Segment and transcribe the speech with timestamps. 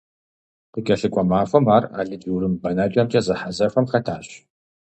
[0.73, 4.27] КъыкӀэлъыкӀуэ махуэм ар алыдж-урым бэнэкӀэмкӀэ зэхьэзэхуэм хэтащ.